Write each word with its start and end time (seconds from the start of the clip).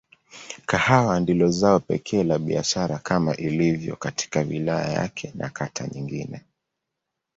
Kahawa 0.65 1.19
ndilo 1.19 1.49
zao 1.51 1.79
pekee 1.79 2.23
la 2.23 2.39
biashara 2.39 2.99
kama 2.99 3.35
ilivyo 3.35 3.95
katika 3.95 4.39
wilaya 4.39 4.91
yake 4.91 5.31
na 5.35 5.49
kata 5.49 5.87
nyingine. 5.87 6.43